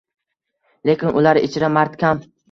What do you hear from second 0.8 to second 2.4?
Lekin ular ichra mard kam